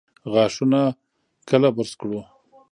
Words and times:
غاښونه 0.33 0.81
کله 1.49 1.67
برس 1.75 1.91
کړو؟ 2.01 2.19